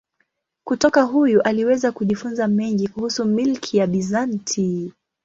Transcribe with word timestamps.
Kutoka 0.63 1.01
huyu 1.03 1.41
aliweza 1.41 1.91
kujifunza 1.91 2.47
mengi 2.47 2.87
kuhusu 2.87 3.25
milki 3.25 3.77
ya 3.77 3.87
Bizanti. 3.87 4.91